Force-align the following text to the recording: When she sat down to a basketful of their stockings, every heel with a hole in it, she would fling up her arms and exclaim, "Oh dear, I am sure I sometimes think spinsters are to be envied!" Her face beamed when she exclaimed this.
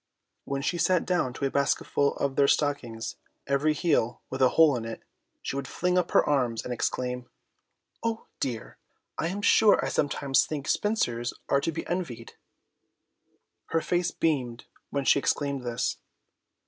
When 0.45 0.63
she 0.63 0.79
sat 0.79 1.05
down 1.05 1.31
to 1.33 1.45
a 1.45 1.51
basketful 1.51 2.15
of 2.15 2.35
their 2.35 2.47
stockings, 2.47 3.17
every 3.45 3.73
heel 3.73 4.19
with 4.31 4.41
a 4.41 4.49
hole 4.57 4.75
in 4.75 4.83
it, 4.83 5.03
she 5.43 5.55
would 5.55 5.67
fling 5.67 5.95
up 5.95 6.09
her 6.09 6.27
arms 6.27 6.63
and 6.65 6.73
exclaim, 6.73 7.29
"Oh 8.01 8.25
dear, 8.39 8.79
I 9.19 9.27
am 9.27 9.43
sure 9.43 9.79
I 9.85 9.89
sometimes 9.89 10.43
think 10.43 10.67
spinsters 10.67 11.35
are 11.49 11.61
to 11.61 11.71
be 11.71 11.85
envied!" 11.85 12.33
Her 13.67 13.81
face 13.81 14.09
beamed 14.09 14.65
when 14.89 15.05
she 15.05 15.19
exclaimed 15.19 15.61
this. 15.61 15.97